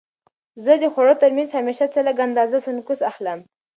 زه 0.63 0.73
د 0.81 0.83
خوړو 0.93 1.13
ترمنځ 1.21 1.49
همیشه 1.57 1.85
څه 1.93 1.99
لږه 2.07 2.23
اندازه 2.27 2.57
سنکس 2.65 2.99
اخلم. 3.11 3.39